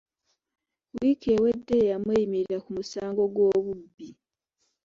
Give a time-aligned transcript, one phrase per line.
[0.95, 4.07] Wiiki ewedde ye yamweyimirira ku musango gw’obubbi.